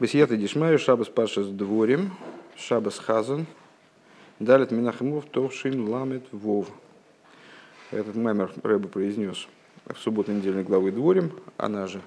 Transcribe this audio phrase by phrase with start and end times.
[0.00, 2.10] Бесията Дишмаю, Шабас Пашас Дворим,
[2.56, 3.46] Шабас Хазан,
[4.40, 6.68] Далит Минахимов, Товшин Ламет Вов.
[7.92, 9.46] Этот мемер Рэба произнес
[9.86, 12.00] в субботу недельной главы Дворим, она же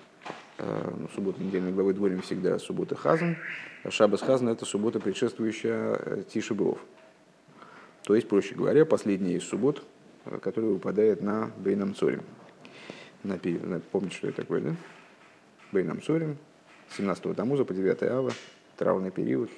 [0.57, 3.37] э, ну, суббота недельной главы Дворим всегда суббота Хазан,
[3.85, 6.79] а Шабас Хазан это суббота, предшествующая э, Тишибов.
[8.03, 9.81] То есть, проще говоря, последняя из суббот,
[10.25, 12.23] э, которая выпадает на Бейнам Цорим.
[13.23, 14.75] Помните, что это такое, да?
[15.71, 16.37] Бейнам Цорим,
[16.97, 18.31] 17-го Тамуза по 9 Ава,
[18.77, 19.49] травный период.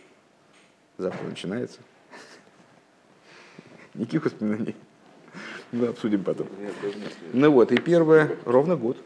[0.98, 1.80] Завтра начинается.
[3.94, 4.76] Никаких воспоминаний.
[5.72, 6.48] Мы обсудим потом.
[7.34, 8.98] Ну вот, и первое, ровно год.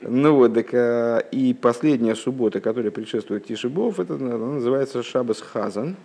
[0.00, 5.96] Ну вот, так, а, и последняя суббота, которая предшествует Тишибов, это называется Шабас Хазан,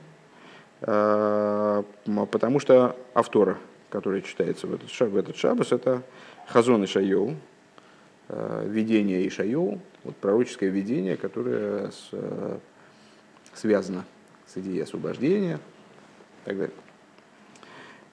[0.81, 1.83] а,
[2.31, 3.57] потому что автора,
[3.89, 6.03] который читается в этот, в этот Шабас, это
[6.47, 7.35] Хазон и Шайоу,
[8.29, 12.57] а, видение Ишайоу, вот пророческое видение, которое с, э,
[13.53, 14.05] связано
[14.47, 15.59] с идеей освобождения
[16.43, 16.75] и так далее.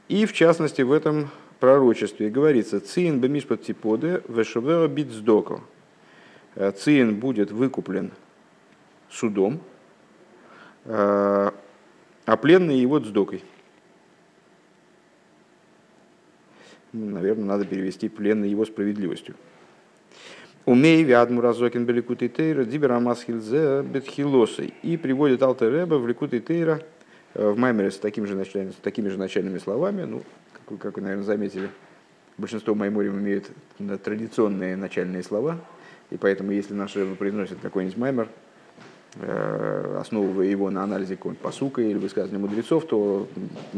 [0.09, 5.61] И в частности в этом пророчестве говорится «Циин бемишпат типоде вешовера битздоко».
[6.55, 8.13] Э, Циин будет выкуплен
[9.11, 9.61] судом,
[10.85, 11.51] э,
[12.27, 13.45] а пленный его дздокой.
[16.93, 19.35] Наверное, надо перевести пленный его справедливостью.
[20.67, 24.75] Умей вядму разокин беликуты тейра, дибера масхилзе бетхилосой.
[24.83, 26.83] И приводит Алтер Рэба в ликуты тейра
[27.35, 30.03] э, в Маймере с, таким же начальными, с такими же начальными словами.
[30.03, 30.25] Ну,
[30.69, 31.71] как, как вы, наверное, заметили,
[32.37, 33.49] большинство майморим имеют
[34.03, 35.61] традиционные начальные слова.
[36.11, 38.29] И поэтому, если наш Рэба произносит какой-нибудь маймер,
[39.21, 43.29] э, основывая его на анализе какого-нибудь посука или высказывания мудрецов, то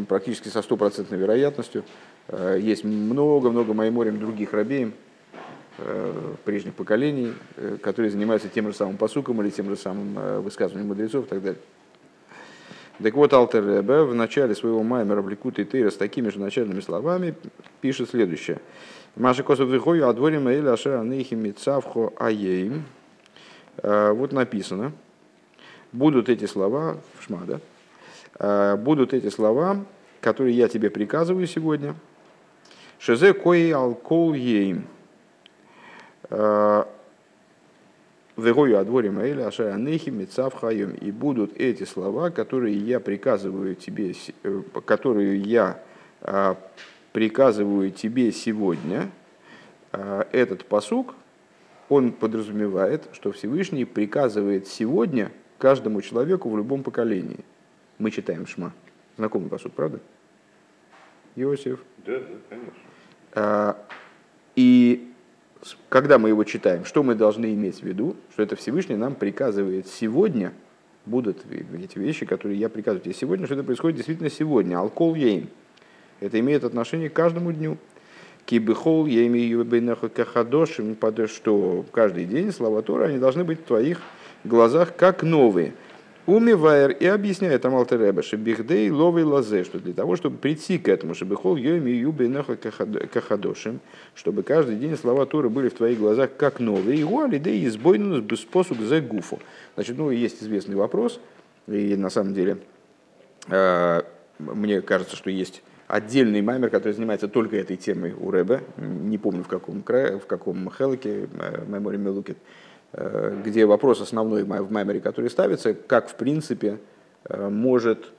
[0.08, 1.84] практически со стопроцентной вероятностью
[2.28, 4.94] э, есть много-много майморим других рабеем,
[6.44, 10.88] прежних поколений, э, которые занимаются тем же самым посуком или тем же самым э, высказыванием
[10.88, 11.60] мудрецов и так далее.
[13.00, 16.80] Так вот, Алтер Ребе в начале своего маймера в Ликуте Тейра с такими же начальными
[16.80, 17.34] словами
[17.80, 18.60] пишет следующее.
[19.14, 22.84] Маша косов вихою адворим эля ашера нейхи мицавхо аеим.
[23.80, 24.90] Вот написано,
[25.92, 27.60] будут эти слова, шмада,
[28.78, 29.84] будут эти слова,
[30.20, 31.94] которые я тебе приказываю сегодня.
[32.98, 34.88] Шезе кои алкол ейм
[38.38, 40.92] Вегою адворим Аэля Ашая Анехи Мецав Хайом.
[40.92, 45.82] И будут эти слова, которые я приказываю тебе, э, которые я
[46.20, 46.56] а,
[47.12, 49.10] приказываю тебе сегодня.
[49.90, 51.14] Этот посук,
[51.88, 57.40] он подразумевает, что Всевышний приказывает сегодня каждому человеку в любом поколении.
[57.98, 58.74] Мы читаем Шма.
[59.16, 59.98] Знакомый посук, правда?
[61.36, 61.80] Иосиф.
[62.04, 62.36] Да, да,
[63.34, 63.76] конечно.
[64.56, 65.10] И
[65.88, 69.86] когда мы его читаем, что мы должны иметь в виду, что это Всевышний нам приказывает
[69.86, 70.52] сегодня,
[71.06, 74.78] будут эти вещи, которые я приказываю тебе сегодня, что это происходит действительно сегодня.
[74.78, 75.48] Алкол ейм.
[76.20, 77.78] Это имеет отношение к каждому дню.
[78.44, 80.96] Кибихол ейми юбейнаху кахадошим,
[81.26, 84.00] что каждый день слова Тора, они должны быть в твоих
[84.44, 85.74] глазах как новые–
[86.28, 90.86] Умивайер и объясняет там Алтереба, что бихдей ловый лазе, что для того, чтобы прийти к
[90.86, 92.28] этому, чтобы хол йоми юбе
[93.10, 93.80] кахадошим,
[94.14, 98.40] чтобы каждый день слова Торы были в твоих глазах как новые, и да и избойнус
[98.40, 99.38] способ за гуфу.
[99.74, 101.18] Значит, ну, есть известный вопрос,
[101.66, 102.58] и на самом деле
[103.48, 104.02] э,
[104.38, 109.44] мне кажется, что есть отдельный маймер, который занимается только этой темой у Рэбе, не помню
[109.44, 111.26] в каком, крае, в каком хелке,
[111.66, 112.36] мемори Мелукет,
[112.92, 116.78] где вопрос основной в Маймере, который ставится, как в принципе
[117.24, 118.12] э, может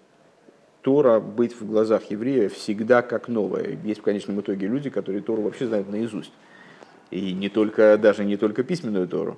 [0.82, 3.78] Тора быть в глазах еврея всегда как новая.
[3.84, 6.32] Есть в конечном итоге люди, которые Тору вообще знают наизусть.
[7.10, 9.38] И не только, даже не только письменную Тору,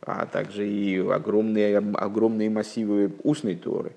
[0.00, 3.92] а также и огромные, огромные массивы устной Торы.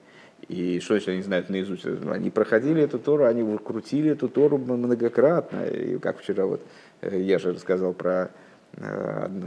[0.47, 1.85] И что значит они знают наизусть?
[1.85, 5.65] Они проходили эту Тору, они крутили эту Тору многократно.
[5.67, 6.61] И как вчера вот
[7.01, 8.50] э, я же рассказал про Э,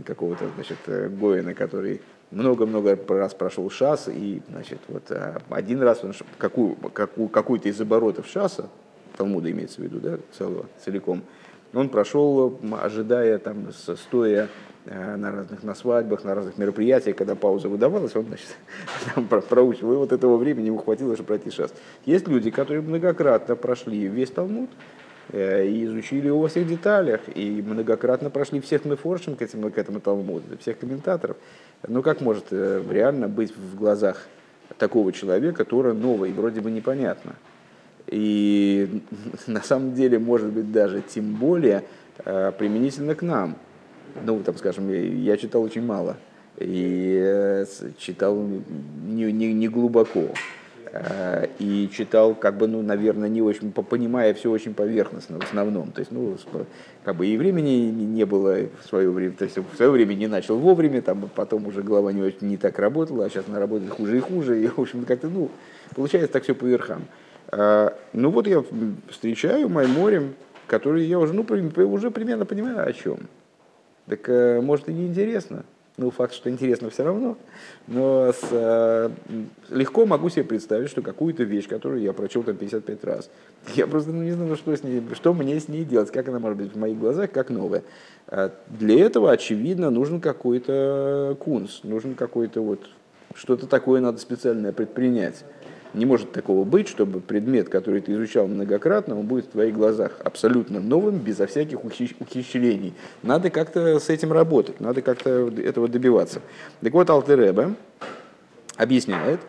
[0.05, 6.05] какого-то значит, э, Гоина, который много-много раз прошел шас, и значит, вот э, один раз
[6.05, 8.69] он какую, какую, какую-то из оборотов шаса,
[9.17, 11.23] Талмуда имеется в виду, да, целого, целиком,
[11.73, 14.49] он прошел, ожидая, там, стоя
[14.85, 18.49] на разных на свадьбах, на разных мероприятиях, когда пауза выдавалась, он значит,
[19.15, 21.73] там проучил, и вот этого времени ему хватило, чтобы пройти шас.
[22.05, 27.62] Есть люди, которые многократно прошли весь Талмуд, Э, и изучили его во всех деталях, и
[27.67, 31.37] многократно прошли всех мефоршим к этому, к этому Талмуду, всех комментаторов.
[31.87, 34.26] Ну как может э, реально быть в глазах
[34.79, 37.35] такого человека Тора новой, вроде бы непонятно.
[38.06, 39.03] И
[39.47, 41.85] на самом деле, может быть, даже тем более
[42.25, 43.56] э, применительно к нам.
[44.25, 46.17] Ну, там, скажем, я читал очень мало
[46.59, 47.67] и э,
[47.99, 50.29] читал не, не, не глубоко.
[50.96, 55.91] Э, и читал, как бы, ну, наверное, не очень, понимая все очень поверхностно в основном.
[55.91, 56.37] То есть, ну,
[57.05, 60.29] как бы и времени не было в свое время, то есть в свое время не
[60.29, 63.91] начал вовремя, там потом уже голова не, очень, не так работала, а сейчас она работает
[63.91, 65.50] хуже и хуже, и, в общем, как-то, ну,
[65.96, 67.06] получается так все по верхам.
[67.50, 68.62] Э, ну, вот я
[69.11, 70.35] встречаю Майморем,
[70.69, 71.44] который я уже, ну,
[71.88, 73.19] уже примерно понимаю, о чем.
[74.06, 75.64] Так, э, может, и не интересно.
[75.96, 77.37] Ну, факт, что интересно все равно.
[77.87, 79.11] Но с, э,
[79.70, 83.31] легко могу себе представить, что какую-то вещь, которую я прочел там 55 раз,
[83.76, 86.41] я просто ну, не знаю, что, с ней, что мне с ней делать, как она
[86.41, 87.85] может быть в моих глазах, как новая.
[88.26, 92.81] А для этого, очевидно, нужен какой-то кунс, нужен какой-то вот,
[93.37, 95.44] что-то такое надо специальное предпринять.
[95.94, 100.19] Не может такого быть, чтобы предмет, который ты изучал многократно, он будет в твоих глазах
[100.25, 102.94] абсолютно новым, безо всяких ухищрений.
[103.23, 106.41] Надо как-то с этим работать, надо как-то этого добиваться.
[106.81, 107.75] Так вот, Алтеребе
[108.76, 109.41] объясняет,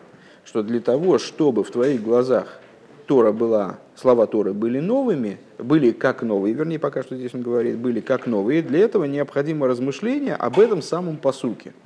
[0.44, 2.60] что для того, чтобы в твоих глазах
[3.06, 7.76] Тора была, слова Торы были новыми, были как новые, вернее, пока что здесь он говорит,
[7.76, 11.72] были как новые, для этого необходимо размышление об этом самом посуке–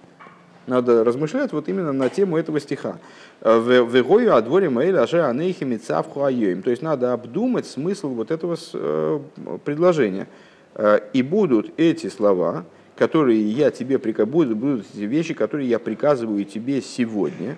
[0.67, 2.99] надо размышлять вот именно на тему этого стиха.
[3.43, 6.63] Вегою о дворе Маэль Аже Анейхи Мицавху Айоим.
[6.63, 9.21] То есть надо обдумать смысл вот этого э,
[9.65, 10.29] предложения.
[10.75, 12.65] Э, и будут эти слова,
[12.97, 17.57] которые я тебе приказываю, будут эти вещи, которые я приказываю тебе сегодня.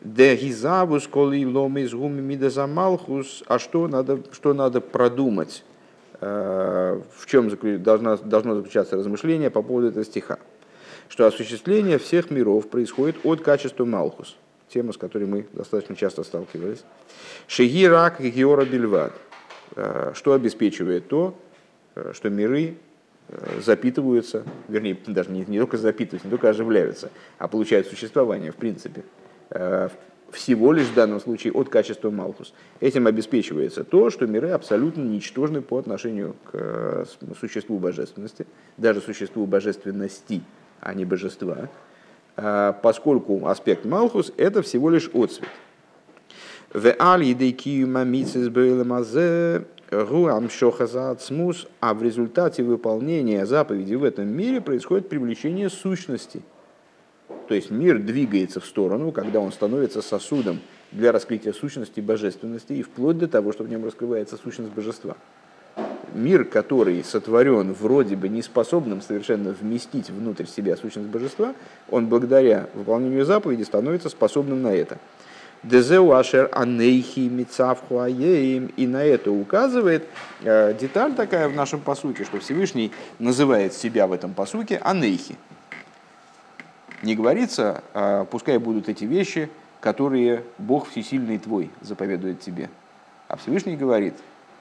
[0.00, 3.44] Де гизавус коли ломис гуми мидазамалхус.
[3.46, 5.64] А что надо, что надо продумать?
[6.20, 7.50] Э, в чем
[7.82, 10.38] должно, должно заключаться размышление по поводу этого стиха?
[11.10, 14.36] Что осуществление всех миров происходит от качества Малхус,
[14.68, 16.84] тема, с которой мы достаточно часто сталкивались.
[17.48, 19.12] Шегирак Геора Бельвад,
[19.74, 21.36] э, что обеспечивает то,
[21.96, 22.76] э, что миры
[23.28, 28.56] э, запитываются, вернее, даже не, не только запитываются, не только оживляются, а получают существование, в
[28.56, 29.04] принципе,
[30.30, 32.54] всего лишь в данном случае от качества Малхус.
[32.78, 37.04] Этим обеспечивается то, что миры абсолютно ничтожны по отношению к
[37.40, 38.46] существу божественности,
[38.76, 40.40] даже существу божественности–
[40.80, 41.68] а не божества,
[42.36, 45.48] а, поскольку аспект Малхус– это всего лишь отцвет.
[51.80, 56.42] А в результате выполнения заповеди в этом мире происходит привлечение сущности.
[57.48, 60.60] То есть мир двигается в сторону, когда он становится сосудом
[60.92, 65.16] для раскрытия сущности божественности и вплоть до того, что в нем раскрывается сущность божества
[66.14, 71.54] мир, который сотворен вроде бы неспособным совершенно вместить внутрь себя сущность божества,
[71.88, 74.98] он благодаря выполнению заповеди становится способным на это.
[75.62, 78.72] Дезеу ашер анейхи мицавхуаеем.
[78.76, 80.06] И на это указывает
[80.42, 85.36] э, деталь такая в нашем посуке, что Всевышний называет себя в этом посуке анейхи.
[87.02, 92.70] Не говорится, а пускай будут эти вещи, которые Бог Всесильный твой заповедует тебе.
[93.28, 94.14] А Всевышний говорит,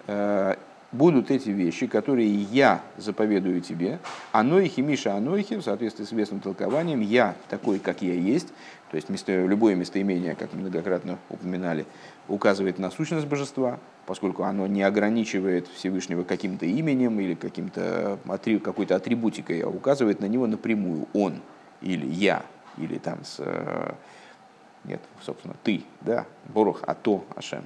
[0.07, 0.55] э,
[0.91, 3.99] будут эти вещи, которые я заповедую тебе,
[4.31, 8.47] анойхи, миша анойхи, в соответствии с известным толкованием, я такой, как я есть,
[8.89, 11.85] то есть место, любое местоимение, как многократно упоминали,
[12.27, 18.17] указывает на сущность божества, поскольку оно не ограничивает Всевышнего каким-то именем или каким-то,
[18.63, 21.41] какой-то атрибутикой, а указывает на него напрямую «он»
[21.81, 22.43] или «я»,
[22.77, 23.35] или там с...
[23.39, 23.93] Э,
[24.85, 27.65] нет, собственно, «ты», да, «Борух», «ато», «Ашем».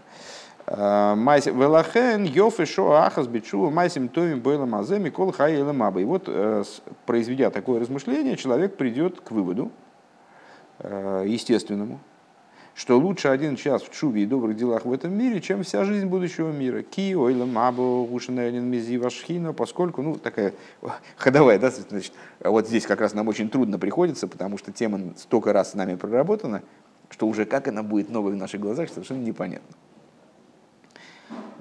[0.65, 6.63] Велахен Йофи Шо Ахас Бичува Майсим Томим Бойла Мазе Микол Хай И вот, э,
[7.05, 9.71] произведя такое размышление, человек придет к выводу,
[10.79, 11.99] э, естественному,
[12.75, 16.07] что лучше один час в чуве и добрых делах в этом мире, чем вся жизнь
[16.07, 16.81] будущего мира.
[16.81, 20.53] Ки, ойла, мабо, гушинайлин, мизи, вашхина, поскольку, ну, такая
[21.17, 25.51] ходовая, да, значит, вот здесь как раз нам очень трудно приходится, потому что тема столько
[25.51, 26.63] раз с нами проработана,
[27.09, 29.75] что уже как она будет новой в наших глазах, совершенно непонятно.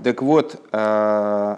[0.03, 1.57] Так вот, э,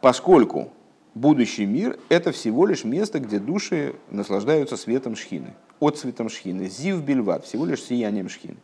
[0.00, 0.70] поскольку
[1.14, 7.44] будущий мир– это всего лишь место, где души наслаждаются светом шхины, отцветом шхины, зив бельват,
[7.44, 8.56] всего лишь сиянием шхины.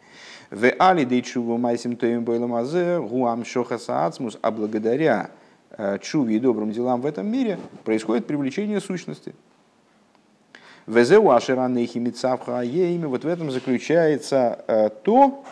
[0.50, 5.30] В али дейчуву майсим тоим бойламазе гуам шохаса ацмус, а благодаря
[5.70, 9.34] э, чуве и добрым делам в этом мире происходит привлечение сущности.
[10.86, 12.62] Везеу аширанейхи митсавха
[13.08, 15.44] Вот в этом заключается э, то,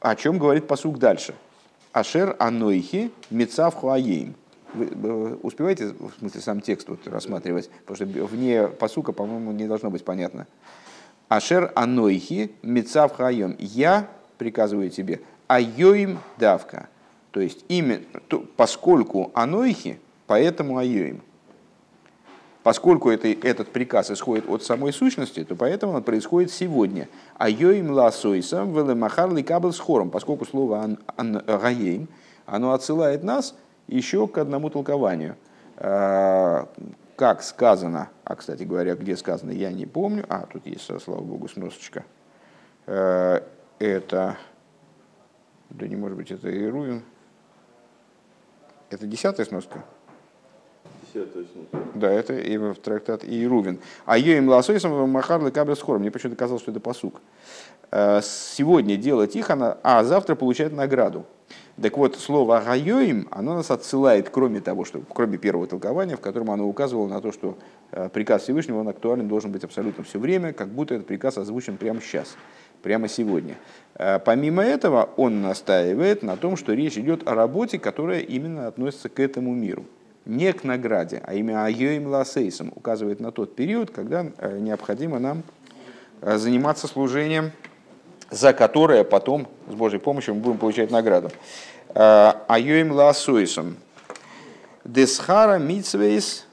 [0.00, 1.34] о чем говорит посук дальше–
[1.92, 4.34] Ашер Анойхи Мецав Хуаейм.
[4.74, 7.68] Вы успеваете, в смысле, сам текст вот рассматривать?
[7.84, 10.46] Потому что вне посука, по-моему, не должно быть понятно.
[11.28, 13.56] Ашер Анойхи Мецав Хуаейм.
[13.58, 16.88] Я приказываю тебе, Айоим давка.
[17.32, 18.00] То есть, имя,
[18.56, 21.22] поскольку Анойхи, поэтому Айоим.
[22.62, 27.08] Поскольку это, этот приказ исходит от самой сущности, то поэтому он происходит сегодня.
[27.38, 32.08] А йоим ласойсам велемахар ликабл с хором, поскольку слово гаейм,
[32.44, 33.54] оно отсылает нас
[33.86, 35.36] еще к одному толкованию.
[35.78, 36.68] А,
[37.16, 41.48] как сказано, а, кстати говоря, где сказано, я не помню, а, тут есть, слава богу,
[41.48, 42.04] сносочка.
[42.86, 43.42] А,
[43.78, 44.36] это,
[45.70, 47.02] да не может быть, это Ирувин.
[48.90, 49.82] Это десятая сноска?
[51.94, 53.78] Да, это и в трактат Иерувин.
[54.06, 56.02] А Йоим Ласойсом Махар Лекабрес Хором.
[56.02, 57.20] Мне почему-то казалось, что это посук.
[57.90, 61.24] Э, сегодня делать их, она, а завтра получать награду.
[61.80, 66.50] Так вот, слово «агайоим», оно нас отсылает, кроме того, что, кроме первого толкования, в котором
[66.50, 67.56] оно указывало на то, что
[67.90, 71.78] э, приказ Всевышнего, он актуален должен быть абсолютно все время, как будто этот приказ озвучен
[71.78, 72.36] прямо сейчас,
[72.82, 73.56] прямо сегодня.
[73.94, 79.08] Э, помимо этого, он настаивает на том, что речь идет о работе, которая именно относится
[79.08, 79.84] к этому миру
[80.30, 85.42] не к награде, а именно Айоим Ласейсом указывает на тот период, когда э, необходимо нам
[86.20, 87.50] э, заниматься служением,
[88.30, 91.32] за которое потом с Божьей помощью мы будем получать награду.
[91.94, 93.76] Э, Айоим Ласойсом.
[94.84, 96.46] Десхара Мицвейс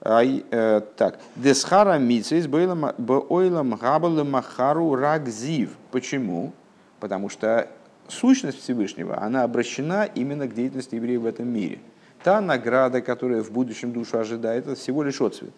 [0.00, 5.70] так, Десхара Мицвейс Бойлам Габалем Махару Рагзив.
[5.90, 6.52] Почему?
[7.00, 7.68] Потому что
[8.08, 11.78] сущность Всевышнего, она обращена именно к деятельности евреев в этом мире–
[12.22, 15.52] та награда, которая в будущем душу ожидает, это всего лишь отцвет.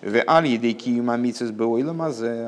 [0.00, 0.40] А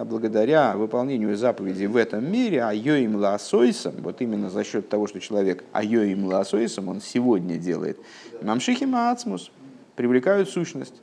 [0.04, 5.20] благодаря выполнению заповедей в этом мире, а йоим лаосойсом, вот именно за счет того, что
[5.20, 7.98] человек а йоим лаосойсом, он сегодня делает,
[8.40, 9.50] мамшихим ацмус,
[9.96, 11.02] привлекают сущность.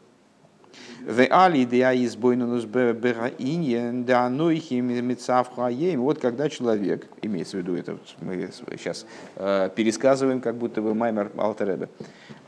[1.07, 6.01] В али деа избойнунус бераиньен да анойхим мецавхаем.
[6.01, 9.05] Вот когда человек, имеется в виду это, мы сейчас
[9.37, 11.87] э, пересказываем, как будто бы Маймер Алтеребе.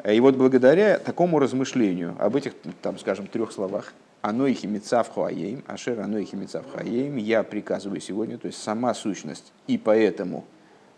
[0.06, 6.36] И вот благодаря такому размышлению об этих, там, скажем, трех словах, Анойхи мецавхаем, ашер анойхи
[6.36, 10.46] мецавхаем, я приказываю сегодня, то есть сама сущность, и поэтому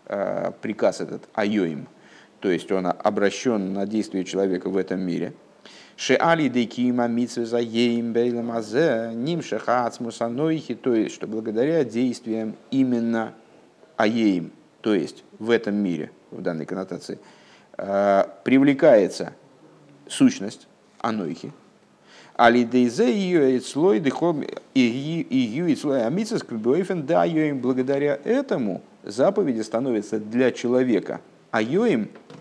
[0.06, 1.86] э, приказ этот айоим,
[2.40, 5.32] то есть он обращен на действие человека в этом мире–
[5.96, 13.34] Шеали декима митсвеза еим бейламазе нимшеха ацмусанойхи, то есть, что благодаря действиям именно
[13.96, 17.18] аеим, то есть в этом мире, в данной коннотации,
[17.76, 19.34] э, привлекается
[20.08, 20.66] сущность
[20.98, 21.52] анойхи,
[22.34, 24.42] Алидейзе ее слой дыхом
[24.74, 26.42] и ее слой амицис
[27.04, 31.20] да им благодаря этому заповеди становятся для человека,
[31.50, 31.60] а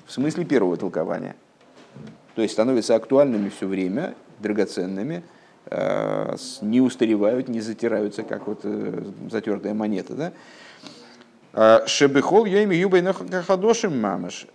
[0.05, 1.36] в смысле первого толкования–
[2.36, 5.24] то есть становятся актуальными все время, драгоценными,
[5.66, 10.14] э, не устаревают, не затираются, как вот э, затертая монета.
[10.14, 10.32] Да?
[11.54, 14.48] Э, Шебехол я им юбайнахадошим мамаш,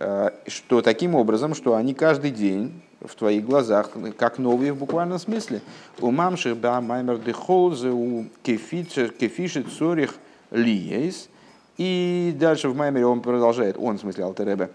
[0.47, 5.61] что таким образом, что они каждый день в твоих глазах, как новые в буквальном смысле.
[5.99, 10.15] У мамши ба маймер дехолзе у кефишит сорих
[10.51, 11.29] лиейс.
[11.77, 14.71] И дальше в маймере он продолжает, он в смысле Алтеребе,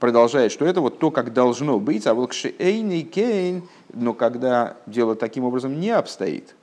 [0.00, 5.14] продолжает, что это вот то, как должно быть, а вот эйный кейн, но когда дело
[5.14, 6.56] таким образом не обстоит,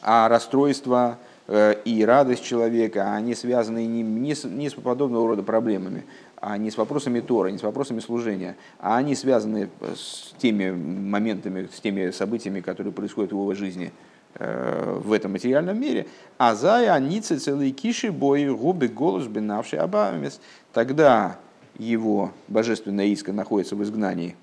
[0.00, 1.18] а расстройство
[1.48, 6.04] э, и радость человека, они связаны не, не, с, не с подобного рода проблемами,
[6.40, 11.68] а не с вопросами Тора, не с вопросами служения, а они связаны с теми моментами,
[11.72, 13.92] с теми событиями, которые происходят в его жизни–
[14.40, 16.06] Э, в этом материальном мире.
[16.38, 20.40] А зая аницы целые киши бои губы голос бенавший абамес.
[20.72, 21.38] Тогда
[21.78, 24.36] его божественная иска находится в изгнании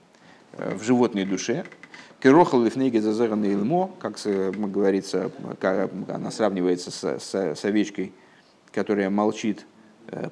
[0.54, 1.66] э, в животной душе.
[2.20, 8.14] Керохал лифнеги зазаранный илмо, как говорится, как она сравнивается с, с, с овечкой,
[8.72, 9.75] которая молчит Э,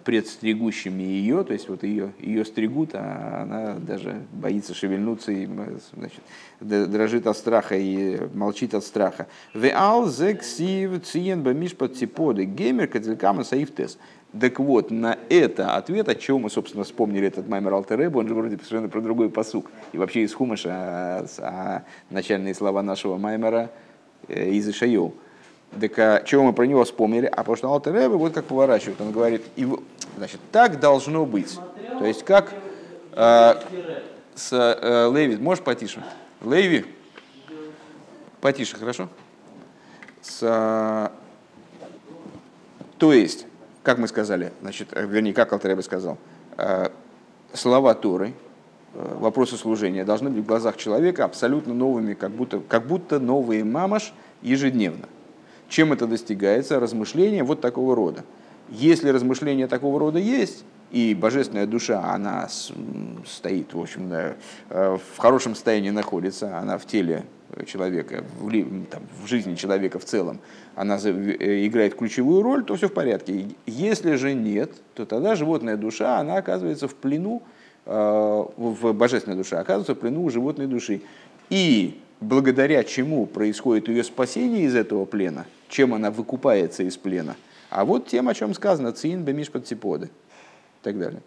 [0.03, 5.47] предстригущими ее, то есть вот ее, ее стригут, а она даже боится шевельнуться и
[5.93, 6.21] значит,
[6.59, 9.27] дрожит от страха и молчит от страха.
[9.53, 13.97] Веал зексив циен бамиш под циподы геймер кадзелькама саифтес.
[14.39, 18.33] Так вот, на это ответ, от чего мы, собственно, вспомнили этот маймер Алтеребу, он же
[18.33, 19.69] вроде совершенно про другой посук.
[19.91, 23.69] И вообще из Хумаша, а, а начальные слова нашего маймера
[24.27, 25.13] э, из Ишайол.
[25.79, 27.25] Так а, чего мы про него вспомнили?
[27.25, 29.01] А потому что Алтер Ребе вот как поворачивает.
[29.01, 29.67] Он говорит, и,
[30.17, 31.59] значит, так должно быть.
[31.99, 32.53] То есть как
[33.11, 33.55] э,
[34.35, 36.03] с э, Леви, можешь потише?
[36.41, 36.85] Леви,
[38.41, 39.09] потише, хорошо?
[40.21, 41.09] С, э,
[42.97, 43.45] то есть,
[43.83, 46.17] как мы сказали, значит, э, вернее, как Алтер Ребе сказал,
[46.57, 46.89] э,
[47.53, 48.33] слова Торы,
[48.93, 53.63] э, вопросы служения должны быть в глазах человека абсолютно новыми, как будто, как будто новые
[53.63, 55.07] мамаш ежедневно.
[55.70, 56.79] Чем это достигается?
[56.79, 58.24] Размышления вот такого рода.
[58.70, 62.48] Если размышления такого рода есть, и божественная душа, она
[63.25, 64.12] стоит, в общем,
[64.70, 67.24] в хорошем состоянии находится, она в теле
[67.65, 68.51] человека, в,
[68.86, 70.39] там, в жизни человека в целом,
[70.75, 73.48] она играет ключевую роль, то все в порядке.
[73.65, 77.41] Если же нет, то тогда животная душа, она оказывается в плену,
[77.86, 81.01] в божественной душе, оказывается в плену у животной души.
[81.50, 87.35] И благодаря чему происходит ее спасение из этого плена, чем она выкупается из плена.
[87.69, 91.21] А вот тем, о чем сказано, цин бемиш подциподы и так далее.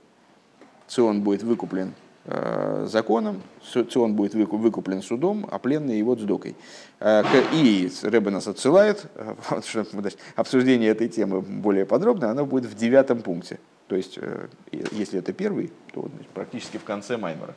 [0.88, 3.42] Цион будет выкуплен э, законом,
[3.90, 6.54] Цион будет выкуплен судом, а пленный его дздокой.
[7.00, 9.34] Э, и Рэбе нас отсылает, э,
[10.36, 13.58] обсуждение этой темы более подробно, оно будет в девятом пункте.
[13.88, 14.48] То есть, э,
[14.92, 17.54] если это первый, то практически в конце Маймера.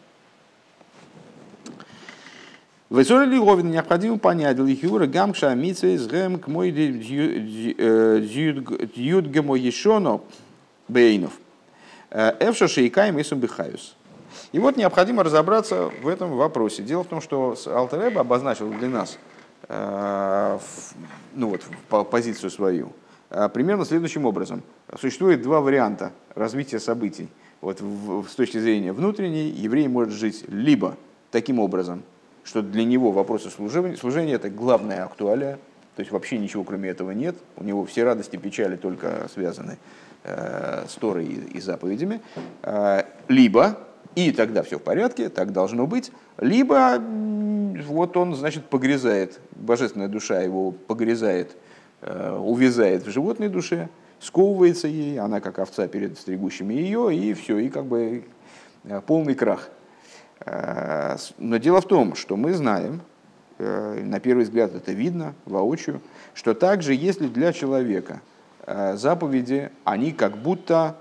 [2.90, 7.36] Весоли Лиговин необходимо понять, Лихюра Гамша Митсвейс Гэм к мой Дьюдгемо
[9.56, 10.22] Ешоно
[10.88, 11.34] Бейнов.
[12.10, 13.96] Эвша Шейкаем и Сумбихаюс.
[14.54, 16.82] И вот необходимо разобраться в этом вопросе.
[16.82, 19.20] Дело в том, что Алтереба обозначил для нас
[19.68, 20.60] э,
[21.36, 21.62] ну вот,
[22.10, 22.94] позицию свою
[23.30, 24.64] э, примерно следующим образом.
[25.00, 27.30] Существует два варианта развития событий.
[27.62, 27.84] Вот
[28.28, 30.98] с точки зрения внутренней, еврей может жить либо
[31.30, 32.02] таким образом,
[32.44, 35.60] что для него вопросы служения, служения это главная актуалия,
[35.96, 39.78] то есть вообще ничего кроме этого нет, у него все радости, печали только связаны
[40.24, 42.22] э, с Торой и, и заповедями,
[42.64, 43.80] э, либо,
[44.16, 47.02] и тогда все в порядке, так должно быть, либо
[47.86, 51.56] вот он, значит, погрязает, божественная душа его погрязает,
[52.02, 57.58] э, увязает в животной душе, сковывается ей, она как овца перед стригущими ее, и все,
[57.58, 58.24] и как бы
[58.86, 59.70] э, полный крах–
[60.46, 63.02] но дело в том, что мы знаем,
[63.58, 66.02] э, на первый взгляд это видно воочию,
[66.34, 68.22] что также если для человека
[68.66, 70.96] э, заповеди, они как будто,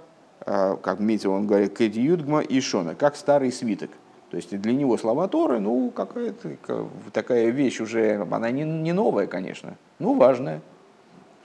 [0.45, 3.91] как Митя он говорит, кедиюдгма и шона, как старый свиток.
[4.31, 6.57] То есть для него слова Торы, ну, какая-то
[7.13, 10.61] такая вещь уже, она не, не новая, конечно, ну, важная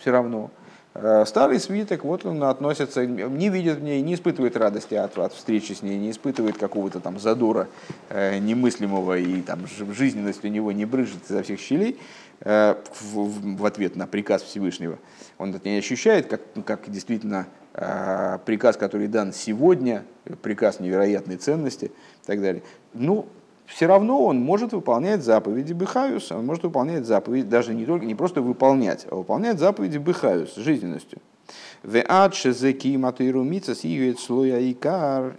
[0.04, 0.52] все равно.
[0.96, 5.34] Э, старый свиток, вот он относится, не видит в ней, не испытывает радости от, от
[5.34, 7.68] встречи с ней, не испытывает какого-то там задора
[8.10, 12.00] э, немыслимого, и там жизненность у него не брыжет изо всех щелей
[12.42, 15.00] э, в, в ответ на приказ Всевышнего.
[15.40, 20.06] Он это не ощущает, как, как действительно э, приказ, который дан сегодня,
[20.44, 22.62] приказ невероятной ценности и так далее.
[22.94, 23.28] Ну,
[23.66, 28.16] все равно он может выполнять заповеди Бехаюс, он может выполнять заповеди, даже не только не
[28.16, 31.20] просто выполнять, а выполнять заповеди Бехаюс, жизненностью.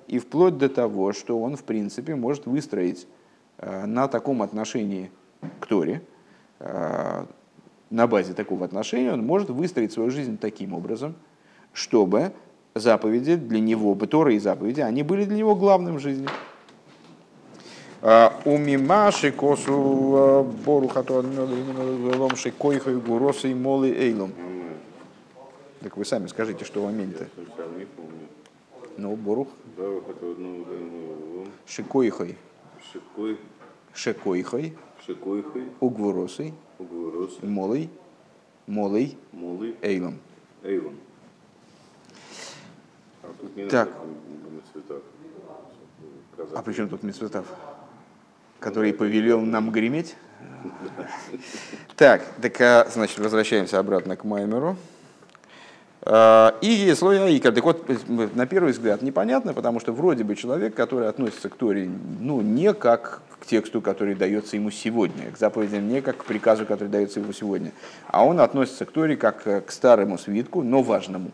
[0.09, 3.07] И вплоть до того, что он, в принципе, может выстроить
[3.59, 5.11] э, на таком отношении
[5.61, 6.03] к Торе,
[6.61, 7.25] э,
[7.91, 11.15] на базе такого отношения, он может выстроить свою жизнь таким образом,
[11.73, 12.33] чтобы
[12.75, 16.29] заповеди для него, Торы и заповеди, они были для него главным в жизни.
[18.05, 20.91] У мимаши косу бору
[22.19, 24.31] ломши койхой гуросы молы эйлом.
[25.81, 27.31] Так вы сами скажите, что в моменте.
[28.99, 29.49] Ну, борух.
[31.67, 32.37] Шикойхой.
[33.95, 34.77] Шикойхой.
[35.07, 35.71] Шикойхой.
[35.81, 36.53] Угворосой.
[36.79, 37.49] Угворосой.
[37.49, 37.89] Молой.
[38.67, 39.17] Молой.
[39.33, 39.77] Молой.
[39.81, 40.19] Эйлом.
[40.63, 40.99] Эйлом.
[43.71, 43.89] Так.
[46.55, 47.47] А при чем тут Мецветав?
[48.65, 50.17] Который повелел нам греметь.
[51.97, 54.77] Так, так, а, значит, возвращаемся обратно к Маймеру.
[56.01, 57.53] А, и слой Аика.
[57.53, 61.91] Так вот, на первый взгляд непонятно, потому что вроде бы человек, который относится к Торе,
[62.21, 66.65] ну, не как к тексту, который дается ему сегодня, к заповедям не как к приказу,
[66.65, 67.73] который дается ему сегодня,
[68.09, 71.33] а он относится к Торе как к старому свитку, но важному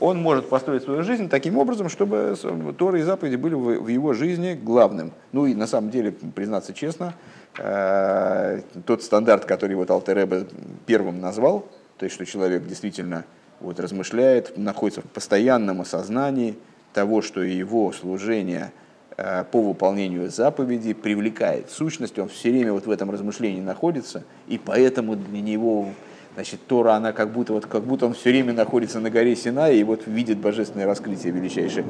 [0.00, 2.34] он может построить свою жизнь таким образом, чтобы
[2.78, 5.12] Торы и заповеди были в его жизни главным.
[5.32, 7.14] Ну и на самом деле, признаться честно,
[7.58, 10.46] э, тот стандарт, который вот Алтереба
[10.86, 11.66] первым назвал,
[11.98, 13.24] то есть что человек действительно
[13.60, 16.56] вот размышляет, находится в постоянном осознании
[16.94, 18.72] того, что его служение
[19.18, 24.56] э, по выполнению заповедей привлекает сущность, он все время вот в этом размышлении находится, и
[24.56, 25.88] поэтому для него
[26.34, 29.78] Значит, Тора, она как будто, вот, как будто он все время находится на горе Синай
[29.78, 31.84] и вот видит божественное раскрытие величайшее.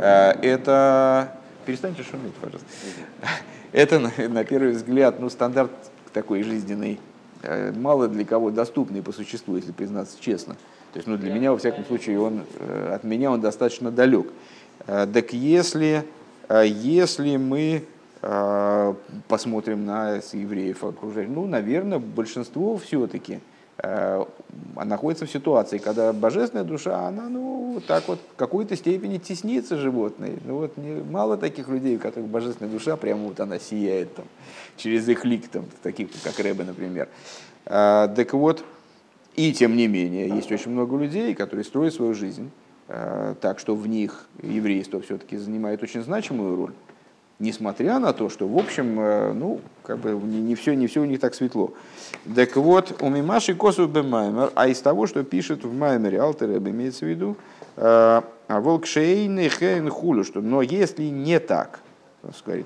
[0.00, 1.36] Э, это...
[1.66, 2.66] Перестаньте шуметь, пожалуйста.
[3.72, 5.70] Это, на первый взгляд, ну, стандарт
[6.12, 7.00] такой жизненный,
[7.42, 10.54] э, мало для кого доступный по существу, если признаться честно.
[10.92, 14.26] То есть, ну, для меня, во всяком случае, он, э, от меня он достаточно далек.
[14.86, 16.04] Так если,
[16.50, 17.84] если мы
[19.28, 23.38] посмотрим на евреев окружающих, ну, наверное, большинство все-таки–
[24.84, 30.38] находится в ситуации, когда божественная душа, она ну, так вот в какой-то степени теснится животной.
[30.44, 34.26] Ну, вот не, мало таких людей, у которых божественная душа, прямо вот она сияет там,
[34.76, 37.08] через их лик, там, таких как Рэбе, например.
[37.66, 38.64] А, так вот,
[39.34, 42.50] и тем не менее, есть очень много людей, которые строят свою жизнь
[42.88, 46.74] а, так, что в них еврейство все-таки занимает очень значимую роль
[47.42, 51.00] несмотря на то, что, в общем, э, ну, как бы не, не, все, не все
[51.00, 51.74] у них так светло.
[52.34, 57.04] Так вот, у Мимаши Косу Бемаймер, а из того, что пишет в Маймере, Алтер имеется
[57.04, 57.36] в виду,
[57.76, 61.80] э, а Волкшейны Хейн Хулю, что но если не так,
[62.36, 62.64] сказать,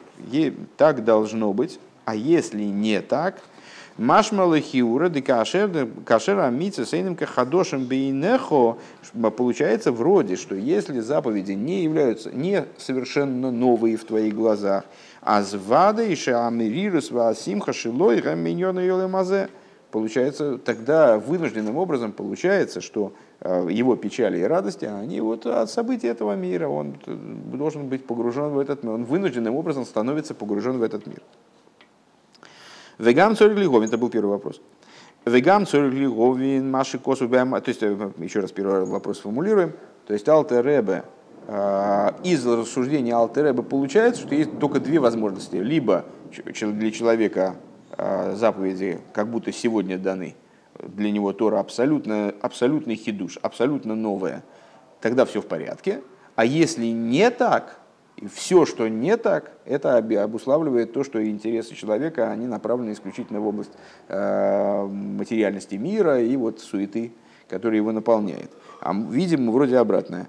[0.77, 3.41] так должно быть, а если не так,
[3.99, 8.77] Машмалы хиура де кашер кашер амица сейным кахадошем бейнехо
[9.35, 14.85] получается вроде, что если заповеди не являются не совершенно новые в твоих глазах,
[15.23, 19.49] а звада и шаамирирус ваасимха шилой раминьона йолемазе,
[19.91, 26.09] получается тогда вынужденным образом получается, что э, его печали и радости, они вот от событий
[26.09, 30.83] этого мира, он должен быть погружен в этот мир, он вынужденным образом становится погружен в
[30.83, 31.23] этот мир.
[32.99, 34.61] Вегам цорик это был первый вопрос.
[35.27, 39.73] Вегам цорик лиговин, маши косу То есть, э, еще раз первый вопрос формулируем.
[40.07, 41.05] То есть, Алтер Ребе,
[41.47, 45.57] э, из рассуждения Алтер Ребе получается, что есть только две возможности.
[45.57, 46.05] Либо
[46.63, 47.57] для человека
[47.99, 50.35] э, заповеди как будто сегодня даны,
[50.81, 54.43] для него Тора абсолютно, абсолютный хидуш, абсолютно новая,
[55.01, 56.03] тогда все в порядке.
[56.35, 57.79] А если не так,
[58.17, 63.47] и все, что не так, это обуславливает то, что интересы человека, они направлены исключительно в
[63.47, 63.73] область
[64.09, 67.13] э, материальности мира и вот суеты,
[67.49, 68.51] которая его наполняет.
[68.81, 70.29] А видим мы вроде обратное.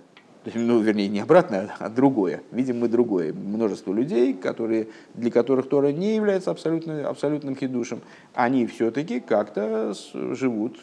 [0.54, 2.41] Ну, вернее, не обратное, а другое.
[2.52, 3.34] Видим мы другое.
[3.34, 8.02] Множество людей, которые, для которых Тора не является абсолютно, абсолютным хидушем,
[8.34, 10.78] они все-таки как-то живут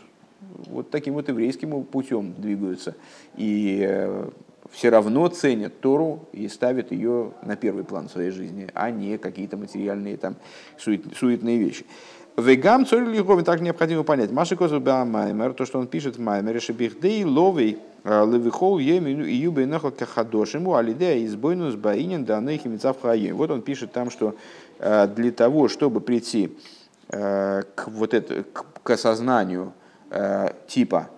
[0.67, 2.95] вот таким вот еврейским путем двигаются.
[3.37, 4.29] И э,
[4.75, 9.57] все равно ценят Тору и ставят ее на первый план своей жизни, а не какие-то
[9.57, 10.37] материальные там
[10.77, 11.87] сует, суетные вещи.
[12.37, 14.33] Вегам цорь лиховин так необходимо понять.
[14.33, 19.33] Маши козу маймер, то, что он пишет в маймере, шебихдей ловей э, левихол емину и
[19.33, 23.37] юбей нахал кахадошиму, алидея избойнус баинин данных мецав хаем.
[23.37, 24.35] Вот он пишет там, что
[24.81, 26.59] э, для того, чтобы прийти
[27.11, 29.73] э, к вот это, к, к осознанию
[30.69, 31.09] типа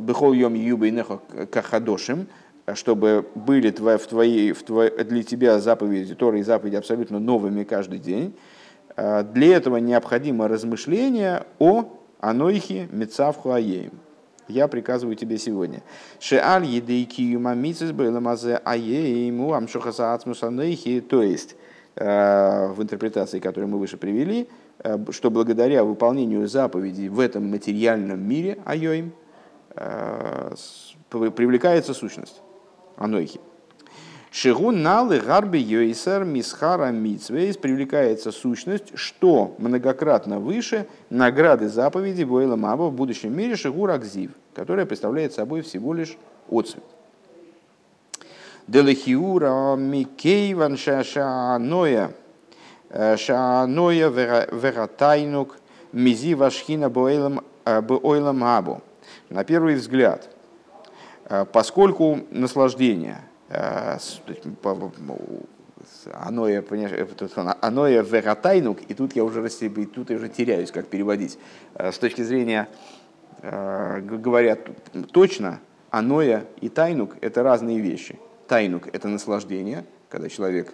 [0.00, 2.28] Бехол йом юбы нехо кахадошим,
[2.74, 7.64] чтобы были твои, в твоей, в твоей, для тебя заповеди, Торы и заповеди абсолютно новыми
[7.64, 8.34] каждый день.
[8.96, 11.84] А, для этого необходимо размышление о
[12.20, 13.92] анойхе мецавху аеем.
[14.48, 15.82] Я приказываю тебе сегодня.
[16.20, 21.00] Шеаль едейки юмамицис бэламазе аеему амшухаса ацмусанейхи.
[21.00, 21.56] То есть,
[21.96, 24.48] а, в интерпретации, которую мы выше привели,
[24.78, 29.12] а, что благодаря выполнению заповедей в этом материальном мире, айоим,
[31.10, 32.40] привлекается сущность
[32.96, 33.40] анойхи.
[34.30, 42.82] Шигу налы гарби йойсер мисхара мицвейс привлекается сущность, что многократно выше награды заповеди Бойла Маба
[42.82, 46.18] в будущем мире Шигу Ракзив, которая представляет собой всего лишь
[46.50, 46.84] отцвет.
[48.66, 52.12] Делехиура микейван шашаноя
[52.90, 55.56] э, шаноя вератайнук
[55.92, 58.82] мизи вашхина бойлам бойлам абу
[59.30, 60.30] на первый взгляд,
[61.28, 63.98] э, поскольку наслаждение, э,
[66.12, 66.62] оно я,
[67.60, 71.38] оно я вератайнук, и тут я уже и тут я уже теряюсь, как переводить.
[71.74, 72.68] Э, с точки зрения,
[73.42, 74.60] говорят
[75.12, 75.60] точно,
[75.90, 78.18] аноя и тайнук– это разные вещи.
[78.48, 80.72] Тайнук– это наслаждение, когда человек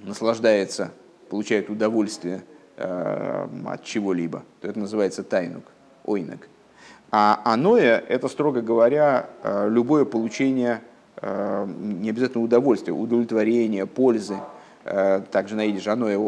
[0.00, 0.92] наслаждается,
[1.28, 5.64] получает удовольствие Э, от чего-либо, то это называется тайнук,
[6.04, 6.48] ойнок.
[7.10, 10.80] А аноя– это, строго говоря, э, любое получение
[11.16, 14.36] э, не обязательно удовольствия, удовлетворения, пользы.
[15.30, 16.18] Также на идиш аноя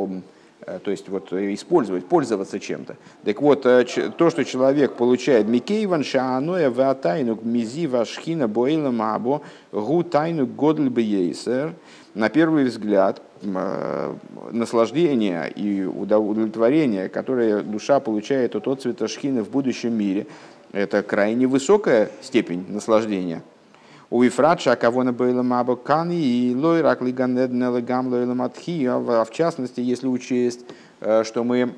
[0.84, 2.96] то есть вот использовать, пользоваться чем-то.
[3.24, 10.54] Так вот, то, что человек получает Микейван шааноя ватайнук мизи вашхина боила мабо гу тайнук
[10.54, 11.74] годль бейсер,
[12.14, 14.14] на первый взгляд, э,
[14.52, 20.26] наслаждение и удовлетворение, которое душа получает от отцвета шхины в будущем мире,
[20.72, 23.42] это крайне высокая степень наслаждения.
[24.10, 30.60] У Ифратша, кого на Бейлам Кани и Лойрак Лиганеднелегам Лойламатхи, а в частности, если учесть,
[31.00, 31.74] э, что мы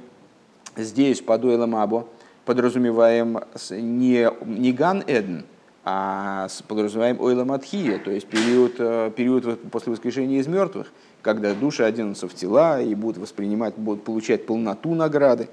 [0.77, 2.05] здесь под Ойлам
[2.45, 5.45] подразумеваем не, не Ган Эден,
[5.89, 10.89] а подразумеваем ойлам атхия, то есть период, э, период после воскрешения из мертвых,
[11.23, 15.49] когда души оденутся в тела и будут воспринимать, будут получать полноту награды.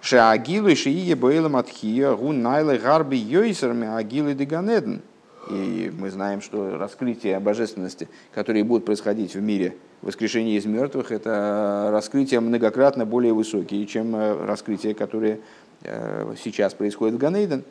[0.00, 5.00] Шаагилу и шиие бойлам атхия гун найлы гарби йойсерми агилы деганеден.
[5.48, 11.90] И мы знаем, что раскрытие божественности, которые будут происходить в мире воскрешения из мертвых, это
[11.92, 15.38] раскрытие многократно более высокие, чем э, раскрытия, которые
[15.84, 17.62] э, сейчас происходят в Ганейден.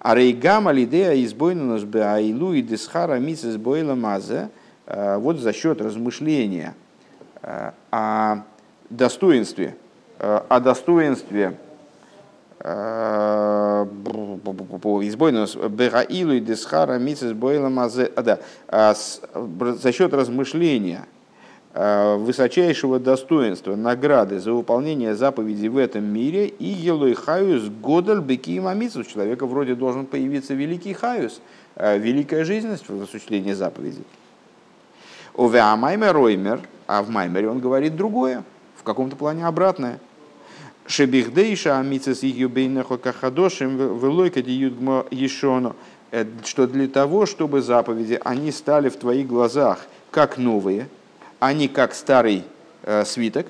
[0.00, 4.48] А рейгама лидея избойнунус беайлу и десхара мисс бойла мазе,
[4.86, 6.74] э, вот за счет размышления
[7.42, 8.42] э, о
[8.90, 9.76] достоинстве,
[10.18, 11.58] э, о достоинстве
[15.00, 21.06] избойнус бегаилу и десхара мисс бойла мазе, да, за счет размышления
[21.78, 29.00] высочайшего достоинства, награды за выполнение заповедей в этом мире, и Елой Хаюс Годаль Беки Мамицу.
[29.00, 31.40] У человека вроде должен появиться великий Хаюс,
[31.76, 34.02] э, великая жизненность в осуществлении заповедей.
[35.34, 38.42] Ове Амаймер Роймер, а в Маймере он говорит другое,
[38.74, 40.00] в каком-то плане обратное.
[40.88, 45.76] Шебихдейша амицес юбейнехо кахадошим велойка диюдгмо ешоно.
[46.10, 50.88] Э, что для того, чтобы заповеди, они стали в твоих глазах как новые–
[51.40, 52.44] они как старый
[52.82, 53.46] э, свиток.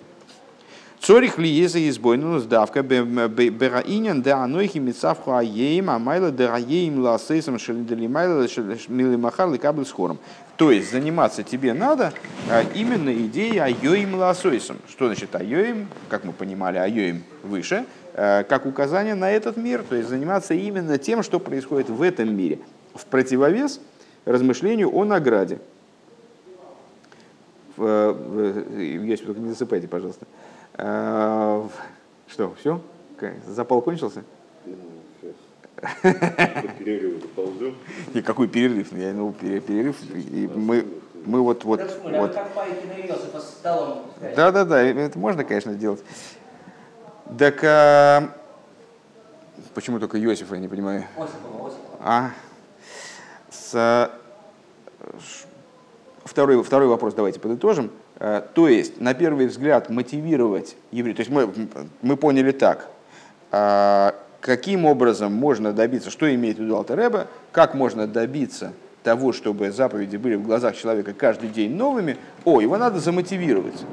[1.01, 8.49] Цорих ли еза избойну сдавка бераинян да анойхи мицавху аеем амайла да аеем ласейсом шелиделимайла
[8.89, 10.19] милимахар ликабль с хором.
[10.57, 12.13] То есть заниматься тебе надо
[12.51, 14.79] а, именно идеей айоим ласойсом.
[14.89, 15.87] Что значит айоим?
[16.09, 19.85] Как мы понимали, айоим выше, а, как указание на этот мир.
[19.89, 22.59] То есть заниматься именно тем, что происходит в этом мире.
[22.93, 23.81] В противовес
[24.25, 25.61] размышлению о награде.
[27.79, 30.27] Есть, только не засыпайте, пожалуйста.
[30.75, 31.67] Э,
[32.29, 32.81] что, все?
[33.47, 34.25] Запал кончился?
[36.03, 37.77] Перерыв ползем.
[38.15, 38.93] И какой перерыв?
[38.93, 39.97] Я, ну, перерыв.
[40.15, 40.87] И мы,
[41.25, 42.37] мы вот, вот, вот.
[44.37, 46.03] Да, да, да, это можно, конечно, делать.
[47.39, 48.35] Так а...
[49.75, 51.05] почему только Иосифа, я не понимаю?
[52.01, 52.31] А,
[53.51, 53.89] с
[56.29, 57.91] второй, второй вопрос давайте подытожим.
[58.21, 61.17] Э, то есть, на первый взгляд, мотивировать евреев.
[61.17, 61.51] То есть мы,
[62.03, 62.89] мы поняли так.
[63.51, 69.71] А, каким образом можно добиться, что имеет в виду Алтереба, как можно добиться того, чтобы
[69.71, 73.85] заповеди были в глазах человека каждый день новыми, о, его надо замотивировать.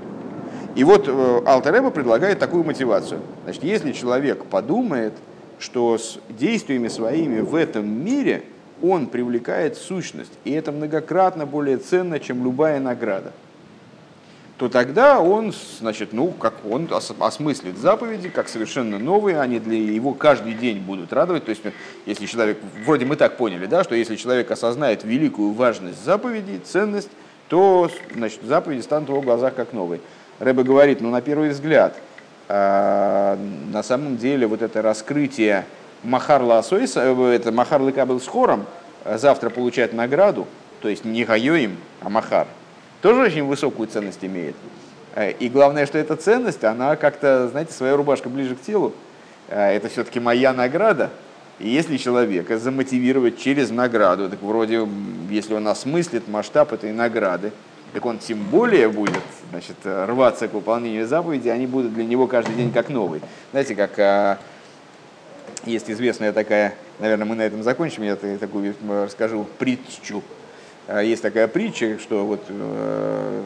[0.76, 3.22] И вот э, Алтереба предлагает такую мотивацию.
[3.46, 5.14] Значит, если человек подумает,
[5.58, 8.44] что с действиями своими в этом мире–
[8.82, 13.32] он привлекает сущность, и это многократно более ценно, чем любая награда,
[14.58, 20.14] то тогда он, значит, ну, как он осмыслит заповеди, как совершенно новые, они для его
[20.14, 21.44] каждый день будут радовать.
[21.44, 21.62] То есть,
[22.06, 27.10] если человек, вроде мы так поняли, да, что если человек осознает великую важность заповедей, ценность,
[27.50, 30.00] то, значит, заповеди станут в его глазах как новые.
[30.40, 31.96] Рэбе говорит, ну, на первый взгляд,
[32.48, 33.38] а,
[33.72, 35.66] на самом деле вот это раскрытие
[36.06, 38.66] Махар Ласойса, э, это Махар Лыкабел с хором,
[39.04, 40.48] э, завтра получает награду,
[40.82, 42.48] то есть не Гайоим, а Махар,
[43.02, 44.56] тоже очень высокую ценность имеет.
[45.16, 48.94] Э, и главное, что эта ценность, она как-то, знаете, своя рубашка ближе к телу.
[49.48, 51.12] Это все-таки моя награда.
[51.60, 54.88] И если человека замотивировать через награду, так вроде,
[55.30, 57.52] если он осмыслит масштаб этой награды,
[57.94, 62.56] так он тем более будет значит, рваться к выполнению заповеди, они будут для него каждый
[62.56, 63.22] день как новый.
[63.52, 64.40] Знаете, как
[65.66, 70.24] есть известная такая, наверное, мы на этом закончим, я такую расскажу притчу.
[70.88, 73.44] А, есть такая притча, что вот э,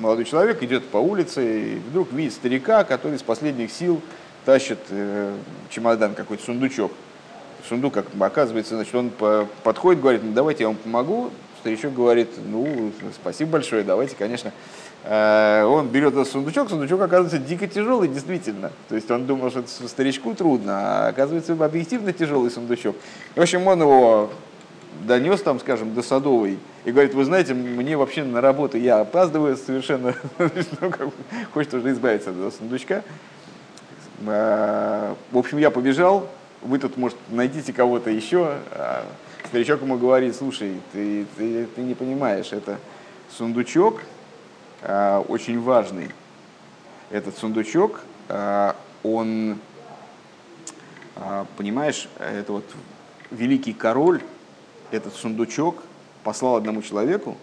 [0.00, 4.00] молодой человек идет по улице и вдруг видит старика, который с последних сил
[4.44, 5.36] тащит э,
[5.70, 6.92] чемодан, какой-то сундучок.
[7.68, 9.10] Сундук, как оказывается, значит, он
[9.62, 11.30] подходит, говорит, ну давайте я вам помогу.
[11.60, 14.52] Старичок говорит, ну, спасибо большое, давайте, конечно.
[15.04, 18.72] Э, он берет этот сундучок, сундучок оказывается дико тяжелый, действительно.
[18.88, 22.96] То есть он думал, что это старичку трудно, а оказывается объективно тяжелый сундучок.
[23.34, 24.30] В общем, он его
[25.06, 29.56] донес там, скажем, до Садовой и говорит, вы знаете, мне вообще на работу, я опаздываю
[29.56, 30.92] совершенно, ну,
[31.54, 33.02] хочет уже избавиться от этого сундучка.
[34.26, 36.28] Э, в общем, я побежал,
[36.62, 38.54] вы тут, может, найдите кого-то еще.
[38.72, 39.04] А
[39.46, 42.78] старичок ему говорит, слушай, ты, ты, ты не понимаешь, это
[43.36, 44.00] сундучок,
[44.82, 46.10] очень важный.
[47.10, 49.58] Этот сундучок, э, он,
[51.16, 52.64] э, понимаешь, это вот
[53.30, 54.20] великий король,
[54.90, 55.82] этот сундучок
[56.22, 57.36] послал одному человеку,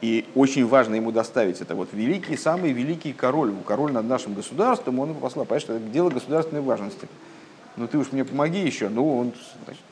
[0.00, 1.74] и очень важно ему доставить это.
[1.74, 5.44] Вот великий, самый великий король, король над нашим государством, он его послал.
[5.44, 7.08] Понимаешь, это дело государственной важности.
[7.76, 8.88] Ну ты уж мне помоги еще.
[8.88, 9.32] Ну, он,
[9.64, 9.82] значит,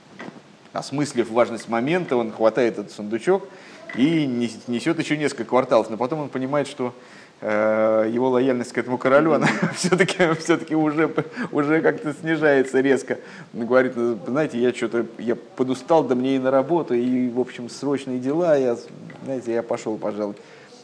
[0.79, 3.49] осмыслив важность момента, он хватает этот сундучок
[3.95, 4.27] и
[4.67, 6.93] несет еще несколько кварталов, но потом он понимает, что
[7.41, 11.12] э, его лояльность к этому королю, она все-таки все уже,
[11.53, 13.19] уже как-то снижается резко.
[13.55, 17.41] Он говорит, «Ну, знаете, я что-то, я подустал, да мне и на работу, и, в
[17.41, 18.77] общем, срочные дела, я,
[19.25, 20.35] знаете, я пошел, пожалуй.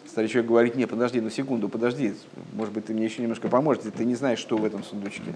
[0.08, 2.14] Старичок говорит, не, подожди, ну секунду, подожди,
[2.52, 5.32] может быть, ты мне еще немножко поможешь, ты не знаешь, что в этом сундучке.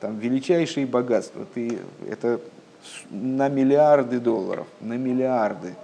[0.00, 2.40] Там величайшие богатства, ты, это
[3.10, 5.74] на миллиарды долларов, на миллиарды.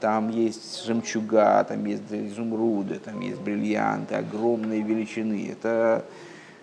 [0.00, 5.48] Там есть жемчуга, там есть изумруды, там есть бриллианты, огромные величины.
[5.50, 6.04] Это,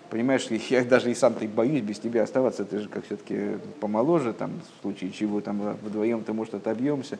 [0.10, 4.34] понимаешь, я даже и сам так боюсь без тебя оставаться, ты же как все-таки помоложе,
[4.34, 7.18] там, в случае чего там вдвоем-то, может, отобьемся.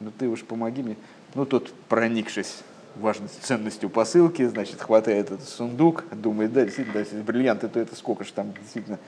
[0.00, 0.96] Ну ты уж помоги мне.
[1.34, 2.62] Ну тот, проникшись
[2.96, 8.24] важность, ценностью посылки, значит, хватает этот сундук, думает, да, действительно, если бриллианты, то это сколько
[8.24, 8.98] же там действительно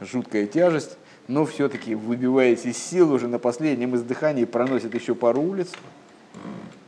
[0.00, 0.96] жуткая тяжесть,
[1.28, 5.68] но все-таки выбиваясь из сил уже на последнем издыхании проносит еще пару улиц,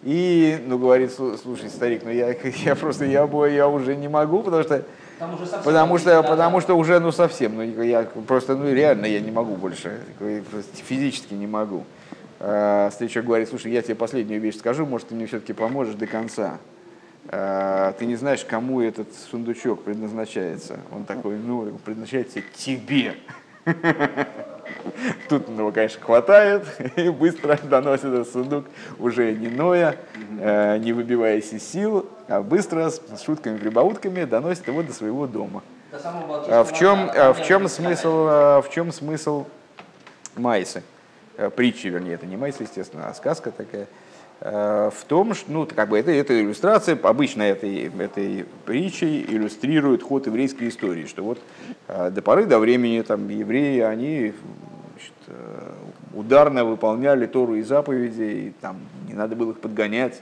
[0.03, 2.29] и, ну, говорит, слушай, старик, ну я,
[2.65, 4.85] я просто, я, я уже не могу, потому что,
[5.65, 9.57] потому что, потому что уже, ну, совсем, ну, я просто, ну, реально я не могу
[9.57, 10.01] больше,
[10.75, 11.85] физически не могу.
[12.39, 16.07] А, Старичок говорит, слушай, я тебе последнюю вещь скажу, может, ты мне все-таки поможешь до
[16.07, 16.59] конца.
[17.29, 20.79] А, ты не знаешь, кому этот сундучок предназначается.
[20.93, 23.15] Он такой, ну, предназначается тебе.
[25.29, 26.65] Тут его, конечно, хватает
[26.97, 28.67] и быстро доносит этот сундук,
[28.99, 29.97] уже не ноя,
[30.41, 35.63] э, не выбиваясь из сил, а быстро с шутками-прибаутками доносит его до своего дома.
[35.93, 39.47] А в чем, в чем смысл, в чем смысл
[40.35, 40.83] Майсы?
[41.37, 43.87] Э, притчи, вернее, это не майса, естественно, а сказка такая,
[44.41, 50.27] в том, что, ну, как бы это, это иллюстрация, обычно этой, этой притчей иллюстрирует ход
[50.27, 51.39] еврейской истории, что вот
[51.89, 54.35] э, до поры до времени там евреи, они
[54.93, 55.13] значит,
[56.15, 58.77] ударно выполняли Тору и заповеди, и там
[59.09, 60.21] не надо было их подгонять.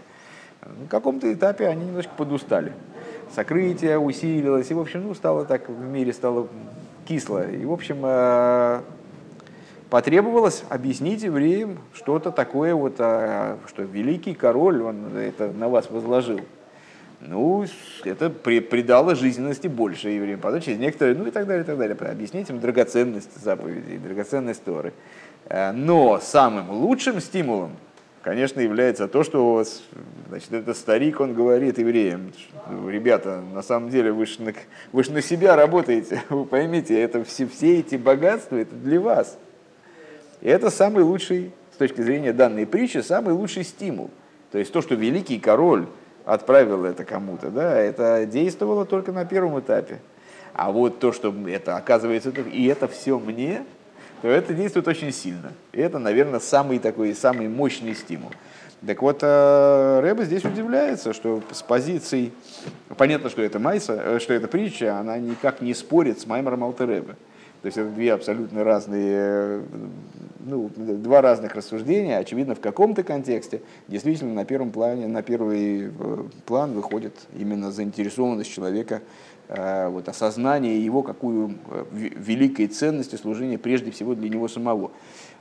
[0.63, 2.73] На каком-то этапе они немножко подустали.
[3.35, 6.49] Сокрытие усилилось, и, в общем, ну, стало так, в мире стало
[7.07, 7.49] кисло.
[7.51, 8.05] И, в общем,
[9.91, 16.41] потребовалось объяснить евреям что-то такое, вот, а, что великий король, он это на вас возложил.
[17.21, 17.65] Ну,
[18.05, 20.41] это при, придало жизненности больше евреям.
[20.41, 21.97] Потом через некоторые, ну и так далее, и так далее.
[21.97, 24.93] Объяснить им драгоценность заповедей, драгоценность Торы.
[25.47, 27.73] Э, но самым лучшим стимулом,
[28.23, 29.65] конечно, является то, что
[30.29, 32.33] значит, этот старик, он говорит евреям,
[32.87, 34.53] ребята, на самом деле вы же на,
[34.93, 39.39] вы же на себя работаете, вы поймите, это все, все эти богатства, это для вас.
[40.45, 44.11] И это самый лучший, с точки зрения данной притчи, самый лучший стимул.
[44.53, 45.87] То есть то, что великий король
[46.25, 49.99] отправил это кому-то, да, это действовало только на первом этапе.
[50.53, 53.65] А вот то, что это оказывается, и это все мне,
[54.23, 55.53] то это действует очень сильно.
[55.73, 58.31] И это, наверное, самый такой, самый мощный стимул.
[58.87, 62.33] Так вот, э, Рэба здесь удивляется, что с позицией,
[62.99, 67.17] понятно, что это Майса, э, что это притча, она никак не спорит с Маймером Алтеребе.
[67.65, 69.63] То есть это две абсолютно разные, э,
[70.41, 72.19] ну, два разных рассуждения.
[72.19, 78.53] Очевидно, в каком-то контексте действительно на первом плане, на первый э, план выходит именно заинтересованность
[78.53, 79.01] человека,
[79.49, 81.55] э, вот, осознание его, какую
[81.91, 84.91] великой ценности служения прежде всего для него самого.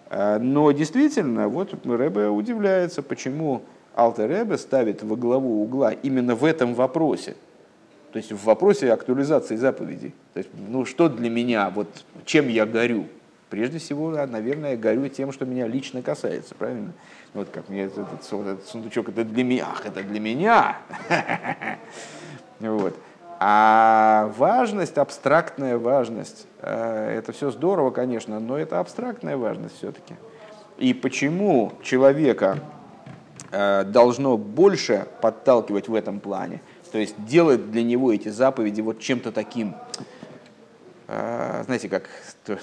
[0.09, 3.63] Но действительно, вот Рэбе удивляется, почему
[3.95, 7.35] Алтер Рэбе ставит во главу угла именно в этом вопросе–
[8.13, 10.13] то есть в вопросе актуализации заповедей.
[10.33, 11.87] То есть, ну что для меня, вот
[12.25, 13.07] чем я горю?
[13.49, 16.93] Прежде всего, наверное, я горю тем, что меня лично касается, правильно?
[17.33, 20.77] Вот как мне этот, этот, этот сундучок, это для меня, ах, это для меня.
[22.59, 22.95] Вот.
[23.39, 30.15] А важность, абстрактная важность, э, это все здорово, конечно, но это абстрактная важность все-таки.
[30.77, 32.59] И почему человека
[33.51, 36.61] э, должно больше подталкивать в этом плане–
[36.93, 39.73] то есть делает для него эти заповеди вот чем-то таким,
[41.07, 42.07] а, знаете, как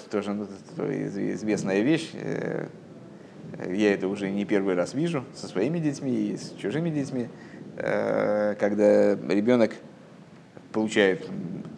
[0.08, 2.68] тоже ну, известная вещь, э,
[3.66, 7.26] я это уже не первый раз вижу со своими детьми и с чужими детьми,
[7.76, 9.72] э, когда ребенок
[10.70, 11.28] получает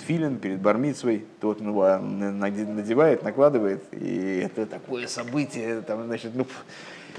[0.01, 6.47] тфилин перед бармицей, тот ну, надевает, накладывает, и это такое событие, там, значит, ну,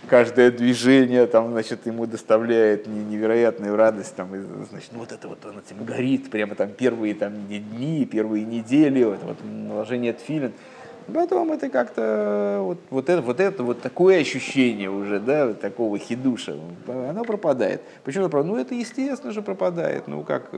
[0.08, 4.40] каждое движение там, значит, ему доставляет невероятную радость, там, и,
[4.70, 9.04] значит, ну, вот это вот он этим горит, прямо там первые там, дни, первые недели,
[9.04, 10.54] вот, вот наложение тфилин.
[11.14, 15.98] Потом это как-то вот, вот, это, вот это вот такое ощущение уже, да, вот такого
[15.98, 16.56] хидуша,
[16.88, 17.82] оно пропадает.
[18.06, 18.30] Почему?
[18.30, 20.08] Ну, это естественно же пропадает.
[20.08, 20.52] Ну, как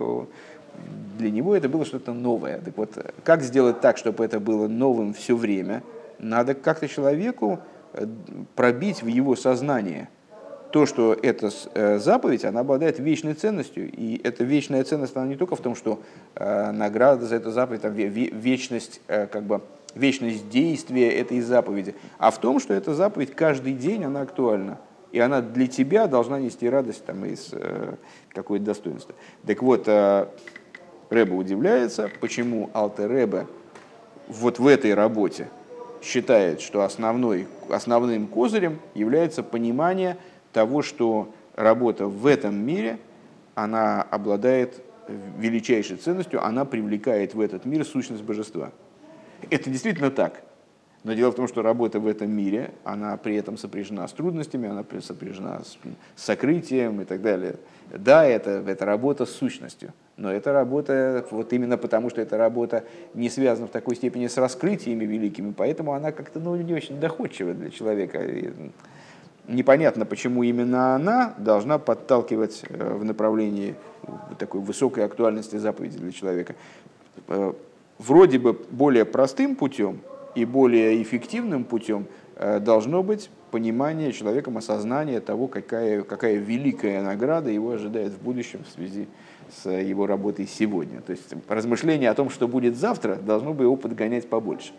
[1.18, 2.60] для него это было что-то новое.
[2.60, 2.92] Так вот,
[3.24, 5.82] как сделать так, чтобы это было новым все время?
[6.20, 7.60] Надо как-то человеку
[8.56, 10.10] пробить в его сознание
[10.72, 11.50] то, что эта
[12.00, 13.90] заповедь, она обладает вечной ценностью.
[13.90, 16.02] И эта вечная ценность, она не только в том, что
[16.36, 19.62] награда за эту заповедь, там, вечность, как бы,
[19.94, 24.80] вечность действия этой заповеди, а в том, что эта заповедь каждый день, она актуальна
[25.16, 27.96] и она для тебя должна нести радость там, из э,
[28.34, 29.16] какое-то достоинство.
[29.48, 30.28] Так вот, э,
[31.10, 33.48] Рэба удивляется, почему Алтер Рэбе
[34.28, 35.48] вот в этой работе
[36.06, 40.18] считает, что основной, основным козырем является понимание
[40.54, 43.00] того, что работа в этом мире,
[43.56, 44.82] она обладает
[45.38, 48.72] величайшей ценностью, она привлекает в этот мир сущность божества.
[49.50, 50.42] Это действительно так.
[51.06, 54.68] Но дело в том, что работа в этом мире, она при этом сопряжена с трудностями,
[54.68, 55.78] она сопряжена с
[56.16, 57.58] сокрытием и так далее.
[57.94, 62.86] Да, это, это работа с сущностью, но это работа, вот именно потому, что эта работа
[63.14, 67.54] не связана в такой степени с раскрытиями великими, поэтому она как-то ну, не очень доходчива
[67.54, 68.24] для человека.
[68.24, 68.52] И
[69.48, 73.76] непонятно, почему именно она должна подталкивать э, в направлении
[74.40, 76.56] такой высокой актуальности заповеди для человека.
[77.28, 77.54] Э,
[78.00, 80.00] вроде бы более простым путем,
[80.36, 87.50] и более эффективным путем э, должно быть понимание человеком, осознание того, какая, какая великая награда
[87.50, 89.08] его ожидает в будущем в связи
[89.50, 91.02] с его работой сегодня.
[91.02, 94.74] То есть размышление о том, что будет завтра, должно бы его подгонять побольше.